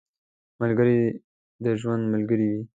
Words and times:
ملګری 0.61 0.99
د 1.63 1.65
ژوند 1.79 2.03
ملګری 2.13 2.47
وي 2.53 2.61